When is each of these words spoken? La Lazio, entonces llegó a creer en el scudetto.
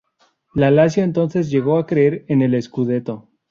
La 0.55 0.71
Lazio, 0.71 1.03
entonces 1.03 1.51
llegó 1.51 1.77
a 1.77 1.85
creer 1.85 2.25
en 2.27 2.41
el 2.41 2.59
scudetto. 2.59 3.29